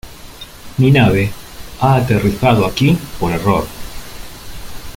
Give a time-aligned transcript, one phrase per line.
[0.79, 1.31] Mi nave
[1.79, 3.67] ha aterrizado aquí por error.